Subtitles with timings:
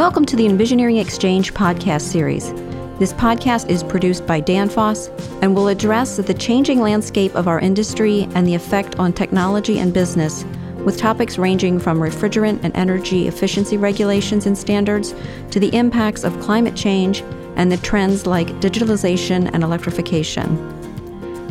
[0.00, 2.54] Welcome to the Envisioneering Exchange podcast series.
[2.98, 5.10] This podcast is produced by Danfoss
[5.42, 9.92] and will address the changing landscape of our industry and the effect on technology and
[9.92, 10.46] business,
[10.86, 15.14] with topics ranging from refrigerant and energy efficiency regulations and standards
[15.50, 17.20] to the impacts of climate change
[17.56, 20.56] and the trends like digitalization and electrification.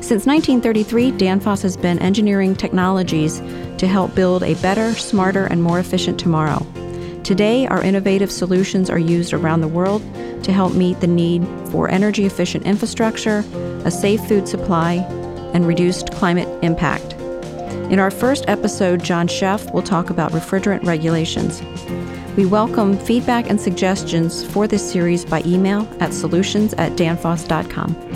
[0.02, 3.42] Since 1933, Danfoss has been engineering technologies
[3.78, 6.66] to help build a better, smarter, and more efficient tomorrow.
[7.30, 10.02] Today, our innovative solutions are used around the world
[10.44, 13.46] to help meet the need for energy efficient infrastructure,
[13.86, 14.96] a safe food supply,
[15.54, 17.14] and reduced climate impact.
[17.94, 21.62] In our first episode, John Sheff will talk about refrigerant regulations.
[22.36, 28.09] We welcome feedback and suggestions for this series by email at solutions at danfoss.com.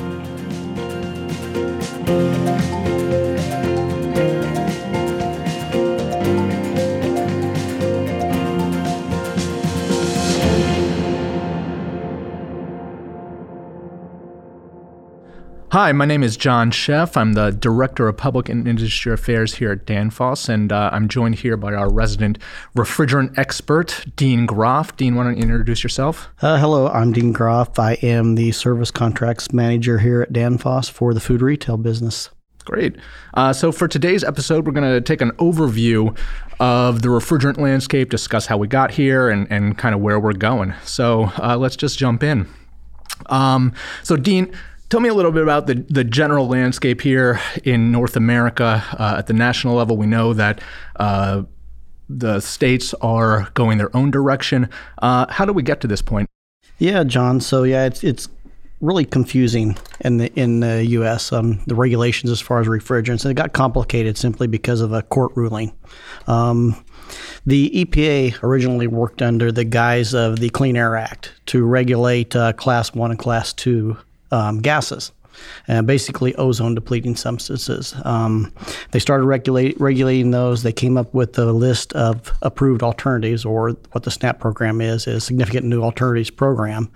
[15.73, 17.17] Hi, my name is John Sheff.
[17.17, 21.33] I'm the Director of Public and Industry Affairs here at Danfoss, and uh, I'm joined
[21.33, 22.37] here by our resident
[22.77, 24.95] refrigerant expert, Dean Groff.
[24.97, 26.29] Dean, why don't you introduce yourself?
[26.43, 27.79] Uh, hello, I'm Dean Groff.
[27.79, 32.29] I am the Service Contracts Manager here at Danfoss for the food retail business.
[32.65, 32.95] Great.
[33.33, 36.15] Uh, so, for today's episode, we're going to take an overview
[36.59, 40.33] of the refrigerant landscape, discuss how we got here, and, and kind of where we're
[40.33, 40.75] going.
[40.83, 42.47] So, uh, let's just jump in.
[43.27, 44.53] Um, so, Dean,
[44.89, 48.83] Tell me a little bit about the, the general landscape here in North America.
[48.99, 50.61] Uh, at the national level, we know that
[50.97, 51.43] uh,
[52.07, 54.69] the states are going their own direction.
[55.01, 56.29] Uh, how do we get to this point?
[56.77, 57.39] Yeah, John.
[57.39, 58.29] So yeah, it's it's
[58.81, 61.31] really confusing in the in the U.S.
[61.31, 65.01] Um, the regulations as far as refrigerants, and it got complicated simply because of a
[65.01, 65.73] court ruling.
[66.27, 66.83] Um,
[67.45, 72.53] the EPA originally worked under the guise of the Clean Air Act to regulate uh,
[72.53, 73.97] Class One and Class Two
[74.33, 75.11] um, gases.
[75.67, 77.95] Uh, basically ozone depleting substances.
[78.05, 78.53] Um,
[78.91, 80.61] they started regulate, regulating those.
[80.61, 85.07] They came up with a list of approved alternatives, or what the SNAP program is,
[85.07, 86.91] is Significant New Alternatives Program.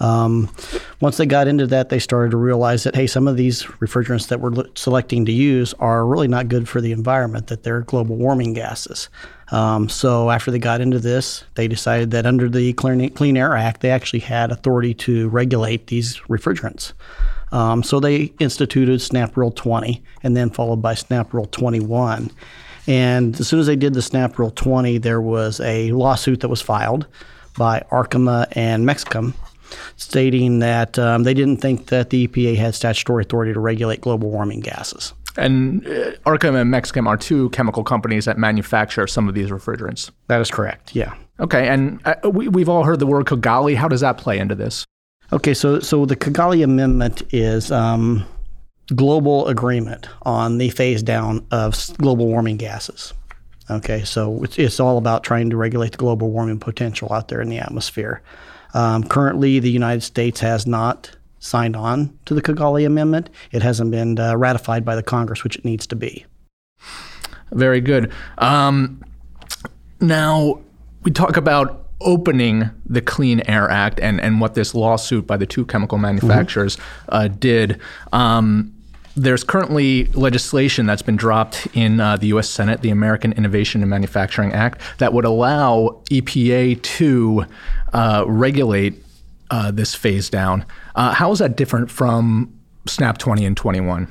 [0.00, 0.54] Um,
[1.00, 4.28] once they got into that, they started to realize that, hey, some of these refrigerants
[4.28, 8.16] that we're selecting to use are really not good for the environment, that they're global
[8.16, 9.08] warming gases.
[9.50, 13.80] Um, so after they got into this, they decided that under the Clean, Air Act,
[13.80, 16.92] they actually had authority to regulate these refrigerants.
[17.50, 22.30] Um, so they instituted SNAP Rule 20 and then followed by SNAP Rule 21.
[22.86, 26.48] And as soon as they did the SNAP Rule 20, there was a lawsuit that
[26.48, 27.06] was filed
[27.56, 29.34] by Arkema and Mexichem
[29.96, 34.30] stating that um, they didn't think that the EPA had statutory authority to regulate global
[34.30, 35.12] warming gases.
[35.38, 40.10] And uh, Arkema and Mexichem are two chemical companies that manufacture some of these refrigerants.
[40.26, 40.94] That is correct.
[40.94, 41.14] Yeah.
[41.40, 43.76] Okay, and uh, we, we've all heard the word Kigali.
[43.76, 44.84] How does that play into this?
[45.32, 48.26] Okay, so so the Kigali Amendment is um,
[48.94, 53.14] global agreement on the phase down of global warming gases.
[53.70, 57.40] Okay, so it's, it's all about trying to regulate the global warming potential out there
[57.40, 58.22] in the atmosphere.
[58.74, 63.30] Um, currently, the United States has not signed on to the Kigali Amendment.
[63.52, 66.26] It hasn't been uh, ratified by the Congress, which it needs to be.
[67.52, 68.12] Very good.
[68.38, 69.02] Um,
[70.00, 70.60] now,
[71.02, 75.46] we talk about opening the Clean Air Act and, and what this lawsuit by the
[75.46, 77.14] two chemical manufacturers mm-hmm.
[77.14, 77.80] uh, did.
[78.12, 78.74] Um,
[79.16, 82.48] there's currently legislation that's been dropped in uh, the U.S.
[82.48, 87.44] Senate, the American Innovation and Manufacturing Act, that would allow EPA to
[87.92, 89.02] uh, regulate
[89.50, 90.64] uh, this phase down.
[90.94, 92.52] Uh, how is that different from
[92.86, 94.08] SNAP 20 and 21?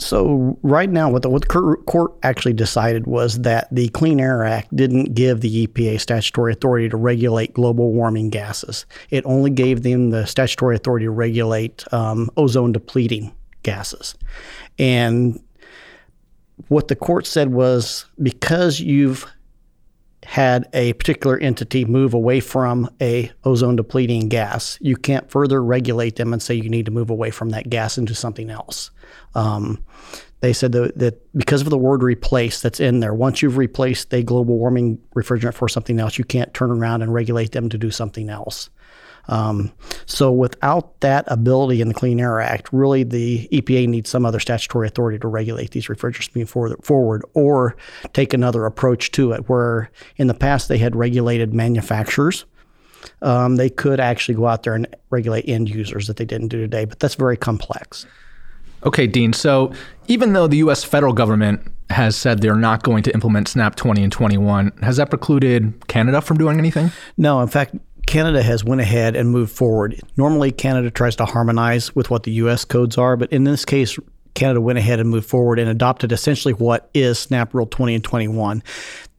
[0.00, 4.44] So right now, what the, what the court actually decided was that the Clean Air
[4.44, 8.86] Act didn't give the EPA statutory authority to regulate global warming gases.
[9.10, 13.34] It only gave them the statutory authority to regulate um, ozone depleting
[13.64, 14.14] gases.
[14.78, 15.42] And
[16.68, 19.26] what the court said was because you've
[20.28, 26.16] had a particular entity move away from a ozone depleting gas, you can't further regulate
[26.16, 28.90] them and say you need to move away from that gas into something else.
[29.34, 29.82] Um,
[30.40, 34.12] they said that, that, because of the word replace that's in there, once you've replaced
[34.12, 37.78] a global warming refrigerant for something else, you can't turn around and regulate them to
[37.78, 38.68] do something else.
[39.28, 39.72] Um,
[40.06, 44.40] so without that ability in the Clean Air Act, really the EPA needs some other
[44.40, 47.76] statutory authority to regulate these refrigerants moving forward, forward or
[48.12, 52.44] take another approach to it, where in the past they had regulated manufacturers.
[53.22, 56.60] Um, they could actually go out there and regulate end users that they didn't do
[56.60, 58.06] today, but that's very complex.
[58.84, 59.32] Okay, Dean.
[59.32, 59.72] So
[60.08, 60.84] even though the U.S.
[60.84, 61.60] federal government
[61.90, 64.72] has said they're not going to implement SNAP 20 and 21.
[64.82, 66.90] Has that precluded Canada from doing anything?
[67.16, 67.74] No, in fact,
[68.08, 70.00] Canada has went ahead and moved forward.
[70.16, 72.64] Normally, Canada tries to harmonize with what the U.S.
[72.64, 73.98] codes are, but in this case,
[74.32, 78.02] Canada went ahead and moved forward and adopted essentially what is SNAP Rule 20 and
[78.02, 78.62] 21.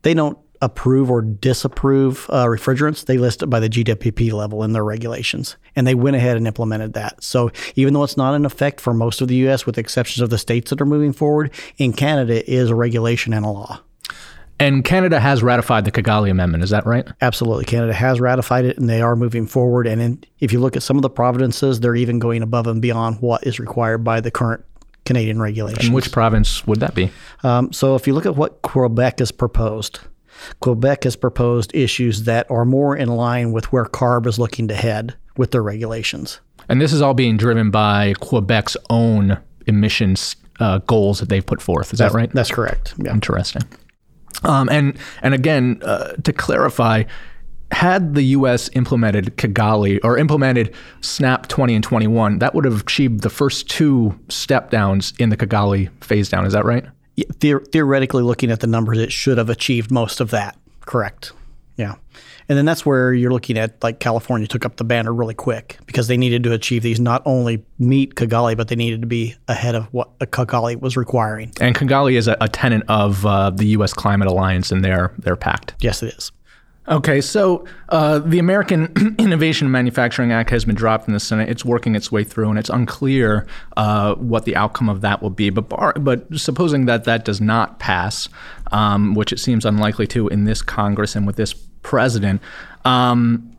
[0.02, 3.06] They don't approve or disapprove uh, refrigerants.
[3.06, 6.48] They list it by the GWP level in their regulations, and they went ahead and
[6.48, 7.24] implemented that.
[7.24, 10.32] So even though it's not in effect for most of the U.S., with exceptions of
[10.32, 13.82] the states that are moving forward, in Canada it is a regulation and a law.
[14.60, 17.08] And Canada has ratified the Kigali Amendment, is that right?
[17.22, 17.66] Absolutely.
[17.66, 19.88] Canada has ratified it and they are moving forward.
[19.88, 22.82] And in, if you look at some of the provinces, they're even going above and
[22.82, 24.64] beyond what is required by the current
[25.06, 25.86] Canadian regulations.
[25.86, 27.10] And which province would that be?
[27.44, 30.02] Um, so if you look at what Quebec has proposed,
[30.60, 34.76] Quebec has proposed issues that are more in line with where CARB is looking to
[34.76, 36.42] head with their regulations.
[36.68, 41.62] And this is all being driven by Quebec's own emissions uh, goals that they've put
[41.62, 41.94] forth.
[41.94, 42.32] Is that's, that right?
[42.34, 42.94] That's correct.
[42.98, 43.14] Yeah.
[43.14, 43.64] Interesting.
[44.44, 47.04] Um, and and again, uh, to clarify,
[47.72, 48.70] had the U.S.
[48.74, 54.18] implemented Kigali or implemented SNAP 20 and 21, that would have achieved the first two
[54.30, 56.46] step downs in the Kigali phase down.
[56.46, 56.86] Is that right?
[57.42, 60.58] theoretically, looking at the numbers, it should have achieved most of that.
[60.82, 61.34] Correct.
[61.78, 61.96] Yeah.
[62.50, 65.78] And then that's where you're looking at like California took up the banner really quick
[65.86, 69.36] because they needed to achieve these not only meet Kigali, but they needed to be
[69.48, 71.54] ahead of what Kigali was requiring.
[71.62, 73.94] And Kigali is a, a tenant of uh, the U.S.
[73.94, 75.76] Climate Alliance and their their pact.
[75.80, 76.32] Yes, it is.
[76.88, 81.48] Okay, so uh, the American Innovation and Manufacturing Act has been dropped in the Senate.
[81.48, 83.46] It's working its way through, and it's unclear
[83.78, 85.52] uh, what the outcome of that will be.
[85.52, 88.28] But bar- but supposing that that does not pass,
[88.72, 92.42] um, which it seems unlikely to in this Congress and with this president,
[92.86, 93.56] um,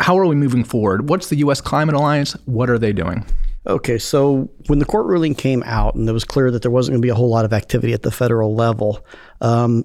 [0.00, 1.08] how are we moving forward?
[1.08, 1.60] What's the U.S.
[1.60, 2.32] Climate Alliance?
[2.44, 3.24] What are they doing?
[3.66, 6.94] Okay, so when the court ruling came out, and it was clear that there wasn't
[6.94, 9.04] going to be a whole lot of activity at the federal level,
[9.40, 9.84] um,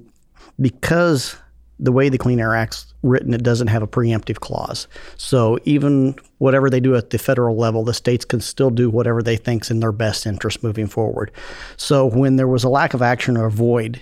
[0.60, 1.36] because
[1.80, 4.88] the way the Clean Air Act's written, it doesn't have a preemptive clause.
[5.16, 9.22] So even whatever they do at the federal level, the states can still do whatever
[9.22, 11.32] they think's in their best interest moving forward.
[11.78, 14.02] So when there was a lack of action or a void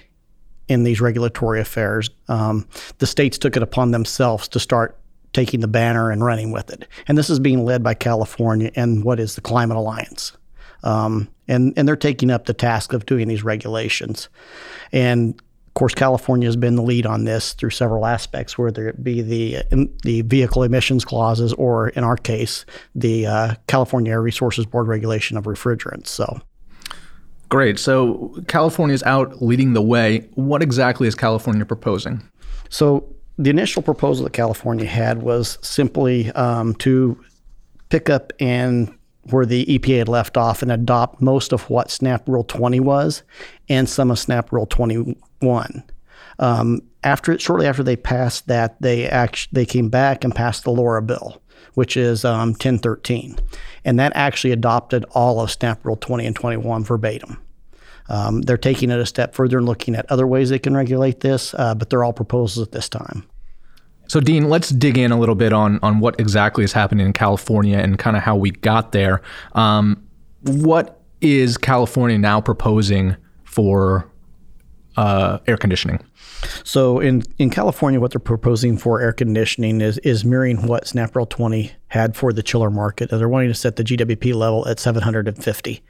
[0.68, 2.68] in these regulatory affairs, um,
[2.98, 4.98] the states took it upon themselves to start
[5.34, 6.88] taking the banner and running with it.
[7.08, 10.32] And this is being led by California and what is the Climate Alliance.
[10.84, 14.30] Um, and, and they're taking up the task of doing these regulations.
[14.92, 15.34] And
[15.68, 19.22] of course, California has been the lead on this through several aspects, whether it be
[19.22, 19.58] the
[20.04, 22.66] the vehicle emissions clauses or, in our case,
[22.96, 26.08] the uh, California Air Resources Board regulation of refrigerants.
[26.08, 26.40] So.
[27.50, 27.80] Great.
[27.80, 30.28] So California is out leading the way.
[30.34, 32.28] What exactly is California proposing?
[32.70, 33.08] So
[33.38, 37.24] the initial proposal that California had was simply um, to
[37.90, 38.94] pick up and
[39.30, 43.24] where the EPA had left off and adopt most of what SNAP Rule 20 was
[43.70, 45.84] and some of SNAP Rule 21.
[46.38, 50.72] Um, after shortly after they passed that, they actually they came back and passed the
[50.72, 51.42] Lara bill,
[51.76, 53.38] which is um, 1013,
[53.86, 57.42] and that actually adopted all of SNAP Rule 20 and 21 verbatim.
[58.08, 61.22] Um, they're taking it a step further and looking at other ways they can regulate
[61.22, 63.26] this, uh, but they're all proposals at this time.
[64.08, 67.14] So, Dean, let's dig in a little bit on on what exactly is happening in
[67.14, 69.22] California and kind of how we got there.
[69.54, 70.04] Um,
[70.44, 74.08] what is California now proposing for
[74.98, 76.00] uh, air conditioning?
[76.64, 81.16] So, in in California, what they're proposing for air conditioning is is mirroring what SNAP
[81.16, 83.10] Rule 20 had for the chiller market.
[83.10, 85.84] They're wanting to set the GWP level at 750.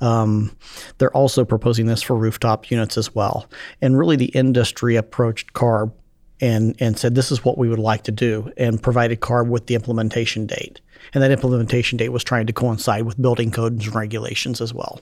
[0.00, 0.56] Um,
[0.98, 3.46] they're also proposing this for rooftop units as well.
[3.82, 5.92] And really, the industry approached CARB
[6.40, 9.66] and and said this is what we would like to do and provided CARB with
[9.66, 10.80] the implementation date.
[11.12, 15.00] And that implementation date was trying to coincide with building codes and regulations as well.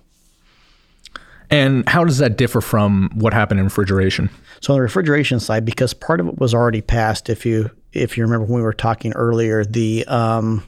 [1.50, 4.28] And how does that differ from what happened in refrigeration?
[4.60, 8.16] So on the refrigeration side, because part of it was already passed, if you if
[8.18, 10.62] you remember when we were talking earlier, the um,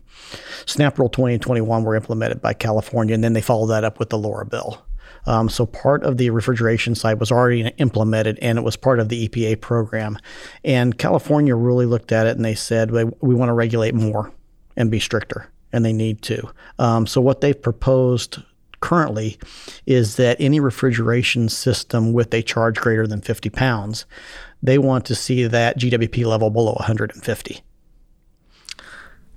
[0.66, 3.98] SNAP Rule 20 and 21 were implemented by California, and then they followed that up
[3.98, 4.82] with the Lara bill.
[5.26, 9.10] Um, so part of the refrigeration side was already implemented and it was part of
[9.10, 10.16] the EPA program.
[10.64, 14.32] And California really looked at it and they said, we, we want to regulate more
[14.76, 16.48] and be stricter, and they need to.
[16.78, 18.38] Um, so what they've proposed
[18.80, 19.38] currently
[19.86, 24.06] is that any refrigeration system with a charge greater than 50 pounds,
[24.62, 27.62] they want to see that GWP level below 150.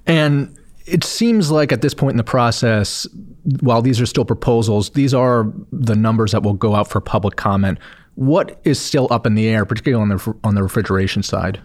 [0.05, 3.07] And it seems like at this point in the process,
[3.62, 7.35] while these are still proposals, these are the numbers that will go out for public
[7.35, 7.77] comment.
[8.15, 11.59] What is still up in the air, particularly on the on the refrigeration side?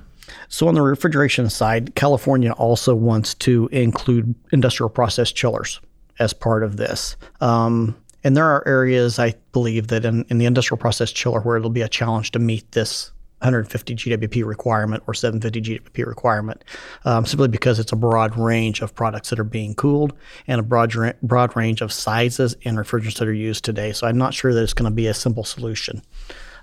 [0.49, 5.81] So on the refrigeration side, California also wants to include industrial process chillers
[6.19, 7.17] as part of this.
[7.41, 11.57] Um, And there are areas I believe that in, in the industrial process chiller where
[11.57, 16.65] it'll be a challenge to meet this 150 GWP requirement or 750 GWP requirement,
[17.05, 20.13] um, simply because it's a broad range of products that are being cooled
[20.49, 23.93] and a broad broad range of sizes and refrigerants that are used today.
[23.93, 26.03] So I'm not sure that it's going to be a simple solution.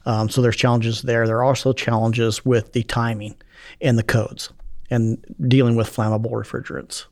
[0.06, 1.26] Um, so there's challenges there.
[1.26, 3.36] There are also challenges with the timing
[3.80, 4.52] and the codes
[4.90, 7.06] and dealing with flammable refrigerants.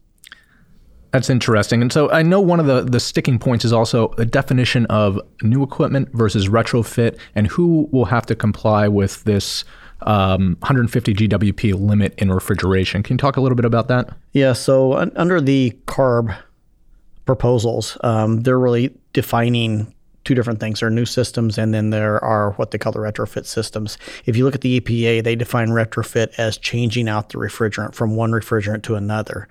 [1.13, 1.84] That's interesting.
[1.84, 5.22] And so I know one of the, the sticking points is also the definition of
[5.43, 9.63] new equipment versus retrofit and who will have to comply with this
[10.01, 13.03] um, 150 GWP limit in refrigeration.
[13.03, 14.10] Can you talk a little bit about that?
[14.32, 14.53] Yeah.
[14.53, 16.36] So un- under the CARB
[17.25, 19.93] proposals, um, they're really defining
[20.24, 20.80] two different things.
[20.80, 23.98] There are new systems, and then there are what they call the retrofit systems.
[24.25, 28.15] If you look at the EPA, they define retrofit as changing out the refrigerant from
[28.15, 29.48] one refrigerant to another.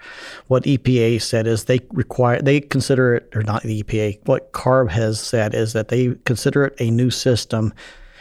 [0.46, 4.26] What EPA said is they require they consider it, or not the EPA.
[4.26, 7.72] What CARB has said is that they consider it a new system,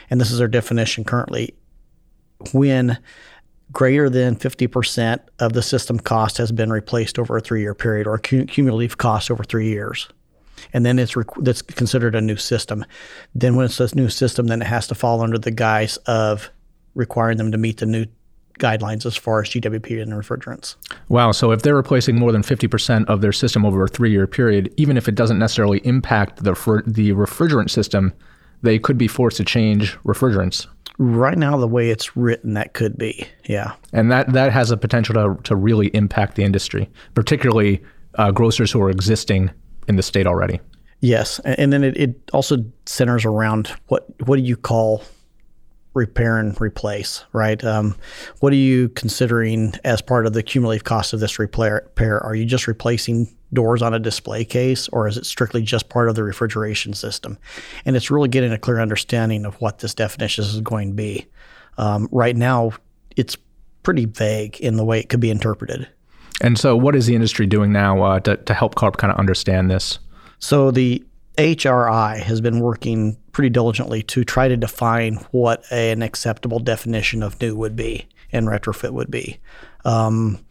[0.10, 1.54] and this is their definition currently.
[2.54, 2.98] When
[3.72, 8.08] greater than 50% of the system cost has been replaced over a three year period
[8.08, 10.10] or cumulative cost over three years
[10.74, 12.86] and then it's rec- that's considered a new system.
[13.36, 16.50] Then when it's a new system, then it has to fall under the guise of
[16.96, 18.06] requiring them to meet the new
[18.60, 20.76] guidelines as far as GWP and refrigerants.
[21.10, 21.32] Wow.
[21.32, 24.74] So if they're replacing more than 50% of their system over a three year period,
[24.78, 26.52] even if it doesn't necessarily impact the,
[26.86, 28.14] the refrigerant system,
[28.62, 30.68] they could be forced to change refrigerants.
[30.98, 33.74] Right now, the way it's written, that could be, yeah.
[33.92, 37.82] And that, that has a potential to, to really impact the industry, particularly
[38.16, 39.50] uh, grocers who are existing
[39.88, 40.60] in the state already.
[41.00, 45.04] Yes, and then it, it also centers around what what do you call
[45.94, 47.62] repair and replace, right?
[47.64, 47.96] Um,
[48.40, 52.24] what are you considering as part of the cumulative cost of this repair?
[52.24, 56.08] Are you just replacing doors on a display case, or is it strictly just part
[56.08, 57.38] of the refrigeration system?
[57.86, 61.28] And it's really getting a clear understanding of what this definition is going to be.
[61.78, 62.72] Um, right now,
[63.18, 63.36] it's
[63.84, 65.90] pretty vague in the way it could be interpreted.
[66.42, 69.20] And so, what is the industry doing now uh, to, to help CARB kind of
[69.20, 70.00] understand this?
[70.40, 71.04] So, the
[71.38, 77.40] HRI has been working pretty diligently to try to define what an acceptable definition of
[77.40, 79.40] new would be and retrofit would be.
[79.86, 80.44] Um,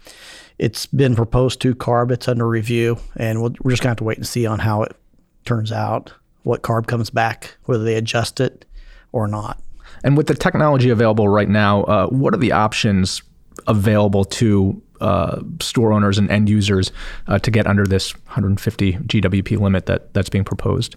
[0.59, 3.97] it's been proposed to CARB, it's under review, and we we're just going to have
[3.97, 4.97] to wait and see on how it
[5.44, 6.12] turns out,
[6.44, 8.64] what CARB comes back, whether they adjust it
[9.12, 9.61] or not.
[10.04, 13.23] And with the technology available right now, uh, what are the options
[13.66, 16.92] available to uh, store owners and end users
[17.26, 20.97] uh, to get under this 150 GWP limit that, that's being proposed?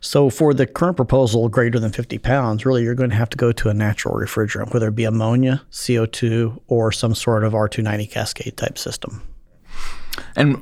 [0.00, 3.38] So, for the current proposal greater than 50 pounds, really you're going to have to
[3.38, 8.10] go to a natural refrigerant, whether it be ammonia, CO2, or some sort of R290
[8.10, 9.22] cascade type system.
[10.36, 10.60] And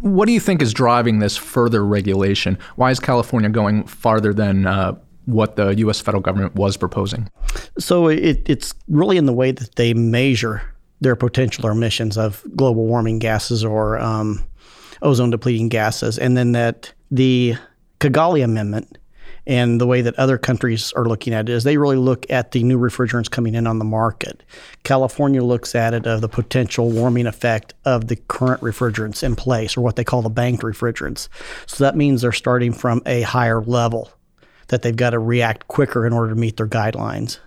[0.00, 2.58] what do you think is driving this further regulation?
[2.76, 6.00] Why is California going farther than uh, what the U.S.
[6.00, 7.30] federal government was proposing?
[7.78, 10.71] So it, it's really in the way that they measure
[11.02, 14.42] their potential emissions of global warming gases or um,
[15.02, 17.56] ozone depleting gases, and then that the
[18.00, 18.98] Kigali Amendment
[19.44, 22.52] and the way that other countries are looking at it is they really look at
[22.52, 24.44] the new refrigerants coming in on the market.
[24.84, 29.76] California looks at it of the potential warming effect of the current refrigerants in place,
[29.76, 31.28] or what they call the banked refrigerants.
[31.66, 34.12] So that means they're starting from a higher level
[34.68, 37.38] that they've got to react quicker in order to meet their guidelines.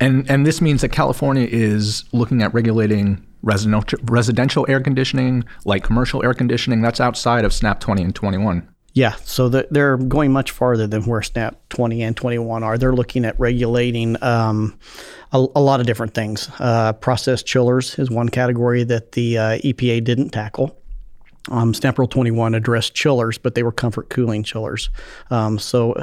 [0.00, 5.84] And and this means that California is looking at regulating residential residential air conditioning, like
[5.84, 6.82] commercial air conditioning.
[6.82, 8.68] That's outside of SNAP 20 and 21.
[8.96, 12.78] Yeah, so they're going much farther than where SNAP 20 and 21 are.
[12.78, 14.78] They're looking at regulating um,
[15.32, 16.48] a, a, lot of different things.
[16.60, 20.80] Uh, process chillers is one category that the uh, EPA didn't tackle.
[21.50, 24.90] Um, SNAP Rule 21 addressed chillers, but they were comfort cooling chillers.
[25.28, 25.94] Um, so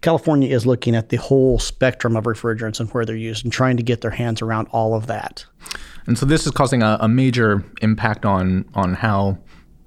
[0.00, 3.76] California is looking at the whole spectrum of refrigerants and where they're used and trying
[3.76, 5.44] to get their hands around all of that.
[6.06, 9.38] And so this is causing a, a major impact on on how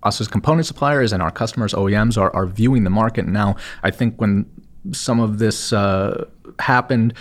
[0.04, 3.26] us as component suppliers and our customers, OEMs, are, are viewing the market.
[3.26, 4.46] Now, I think when
[4.92, 6.26] some of this uh,
[6.60, 7.14] happened,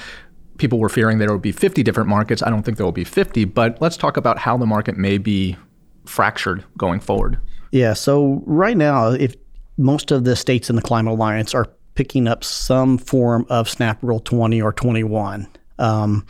[0.59, 2.43] people were fearing there would be 50 different markets.
[2.43, 5.19] I don't think there will be 50, but let's talk about how the market may
[5.19, 5.57] be
[6.05, 7.39] fractured going forward.
[7.71, 9.37] Yeah, so right now, if
[9.79, 14.03] most of the states in the Climate Alliance are picking up some form of SNAP
[14.03, 15.49] Rule 20 or 21.
[15.79, 16.27] Um,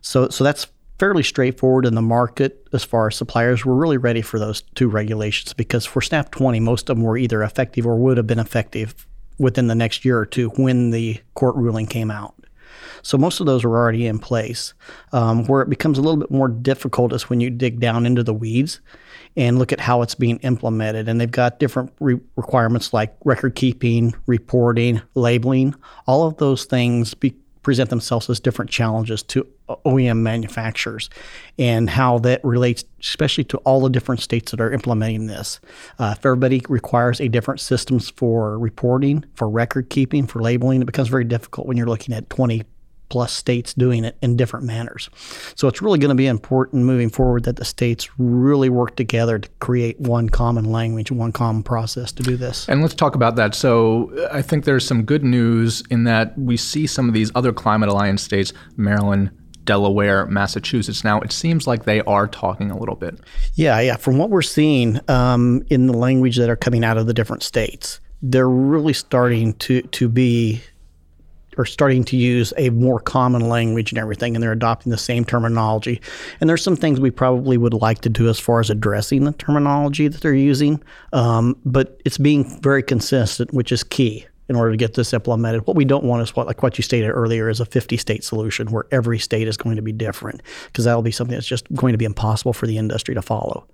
[0.00, 0.66] so, so that's
[0.98, 3.64] fairly straightforward in the market as far as suppliers.
[3.64, 7.18] We're really ready for those two regulations because for SNAP 20, most of them were
[7.18, 9.06] either effective or would have been effective
[9.38, 12.34] within the next year or two when the court ruling came out.
[13.06, 14.74] So most of those are already in place.
[15.12, 18.24] Um, where it becomes a little bit more difficult is when you dig down into
[18.24, 18.80] the weeds
[19.36, 21.08] and look at how it's being implemented.
[21.08, 25.76] And they've got different re- requirements like record keeping, reporting, labeling.
[26.08, 31.08] All of those things be- present themselves as different challenges to OEM manufacturers
[31.60, 35.60] and how that relates, especially to all the different states that are implementing this.
[36.00, 40.86] Uh, if everybody requires a different systems for reporting, for record keeping, for labeling, it
[40.86, 42.62] becomes very difficult when you're looking at 20
[43.08, 45.08] plus states doing it in different manners.
[45.54, 49.38] So it's really going to be important moving forward that the states really work together
[49.38, 52.68] to create one common language, one common process to do this.
[52.68, 53.54] And let's talk about that.
[53.54, 57.52] So I think there's some good news in that we see some of these other
[57.52, 59.30] climate alliance states, Maryland,
[59.64, 61.04] Delaware, Massachusetts.
[61.04, 63.18] Now, it seems like they are talking a little bit.
[63.54, 63.96] Yeah, yeah.
[63.96, 67.42] From what we're seeing um, in the language that are coming out of the different
[67.42, 70.62] states, they're really starting to to be
[71.58, 75.24] are starting to use a more common language and everything, and they're adopting the same
[75.24, 76.00] terminology.
[76.40, 79.32] And there's some things we probably would like to do as far as addressing the
[79.32, 80.82] terminology that they're using,
[81.12, 85.66] um, but it's being very consistent, which is key in order to get this implemented.
[85.66, 88.22] What we don't want is what, like what you stated earlier, is a 50 state
[88.22, 91.72] solution where every state is going to be different, because that'll be something that's just
[91.74, 93.66] going to be impossible for the industry to follow.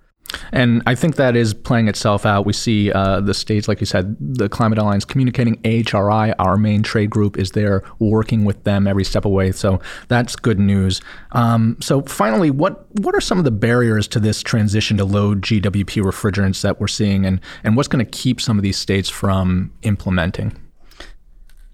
[0.51, 2.45] And I think that is playing itself out.
[2.45, 5.57] We see uh, the states, like you said, the Climate Alliance communicating.
[5.63, 9.51] AHRI, our main trade group, is there working with them every step away.
[9.51, 11.01] So that's good news.
[11.31, 15.35] Um, so finally, what what are some of the barriers to this transition to low
[15.35, 19.09] GWP refrigerants that we're seeing, and and what's going to keep some of these states
[19.09, 20.55] from implementing?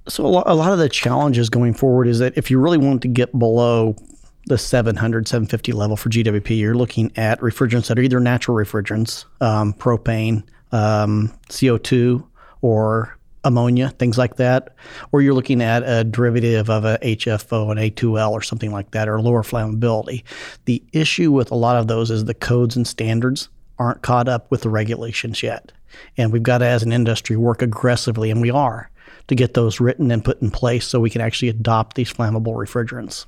[0.08, 2.80] So a lot, a lot of the challenges going forward is that if you really
[2.80, 3.96] want to get below
[4.50, 9.26] the 700, 750 level for GWP, you're looking at refrigerants that are either natural refrigerants,
[9.42, 12.26] um, propane, um, CO2,
[12.62, 14.76] or ammonia, things like that,
[15.12, 19.08] or you're looking at a derivative of a HFO, an A2L, or something like that,
[19.08, 20.24] or lower flammability.
[20.66, 24.52] The issue with a lot of those is the codes and standards aren't caught up
[24.52, 25.72] with the regulations yet.
[26.18, 28.90] And we've got to, as an industry, work aggressively, and we are,
[29.30, 32.56] to get those written and put in place so we can actually adopt these flammable
[32.56, 33.26] refrigerants.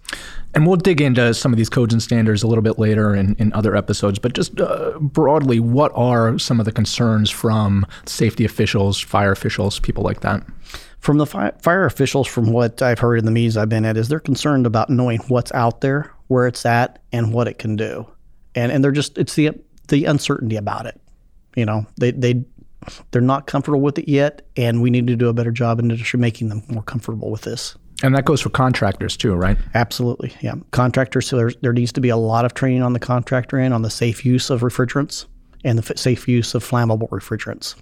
[0.53, 3.35] And we'll dig into some of these codes and standards a little bit later in,
[3.35, 8.43] in other episodes, but just uh, broadly, what are some of the concerns from safety
[8.43, 10.45] officials, fire officials, people like that?
[10.99, 13.97] From the fi- fire officials, from what I've heard in the meetings I've been at,
[13.97, 17.75] is they're concerned about knowing what's out there, where it's at, and what it can
[17.75, 18.07] do.
[18.53, 19.51] And, and they're just, it's the,
[19.87, 20.99] the uncertainty about it.
[21.55, 22.43] You know, they, they
[23.11, 25.91] they're not comfortable with it yet, and we need to do a better job in
[25.91, 27.75] industry making them more comfortable with this.
[28.03, 29.57] And that goes for contractors too, right?
[29.73, 30.55] Absolutely, yeah.
[30.71, 33.73] Contractors, so there there needs to be a lot of training on the contractor end
[33.73, 35.25] on the safe use of refrigerants
[35.63, 37.75] and the safe use of flammable refrigerants.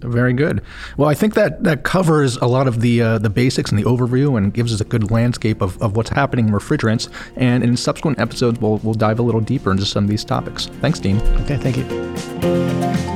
[0.00, 0.62] Very good.
[0.96, 3.84] Well, I think that that covers a lot of the uh, the basics and the
[3.84, 7.08] overview, and gives us a good landscape of, of what's happening in refrigerants.
[7.36, 10.66] And in subsequent episodes, we'll we'll dive a little deeper into some of these topics.
[10.80, 11.20] Thanks, Dean.
[11.42, 13.15] Okay, thank you.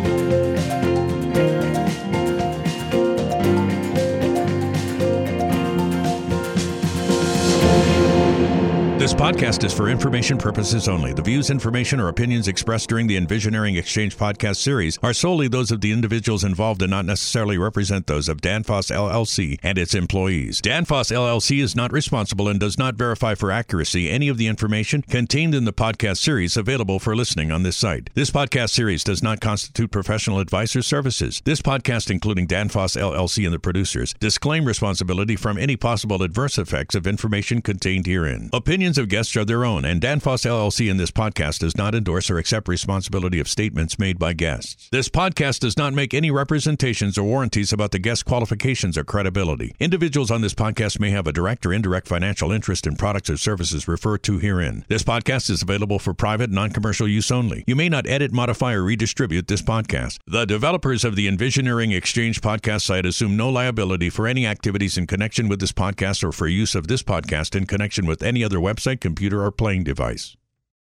[9.10, 11.12] This podcast is for information purposes only.
[11.12, 15.72] The views, information, or opinions expressed during the Envisioneering Exchange podcast series are solely those
[15.72, 20.60] of the individuals involved and not necessarily represent those of Danfoss LLC and its employees.
[20.60, 25.02] Danfoss LLC is not responsible and does not verify for accuracy any of the information
[25.02, 28.10] contained in the podcast series available for listening on this site.
[28.14, 31.42] This podcast series does not constitute professional advice or services.
[31.44, 36.94] This podcast, including Danfoss LLC and the producers, disclaim responsibility from any possible adverse effects
[36.94, 38.50] of information contained herein.
[38.52, 42.30] Opinions of guests are their own, and Danfoss LLC in this podcast does not endorse
[42.30, 44.88] or accept responsibility of statements made by guests.
[44.92, 49.74] This podcast does not make any representations or warranties about the guest qualifications or credibility.
[49.80, 53.36] Individuals on this podcast may have a direct or indirect financial interest in products or
[53.36, 54.84] services referred to herein.
[54.88, 57.64] This podcast is available for private, non commercial use only.
[57.66, 60.18] You may not edit, modify, or redistribute this podcast.
[60.26, 65.06] The developers of the Envisioneering Exchange podcast site assume no liability for any activities in
[65.06, 68.58] connection with this podcast or for use of this podcast in connection with any other
[68.58, 70.36] website computer, or playing device.